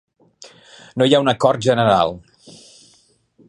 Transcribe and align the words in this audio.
No 1.01 1.07
hi 1.09 1.13
ha 1.17 1.21
un 1.25 1.31
acord 1.33 1.67
general. 1.67 2.17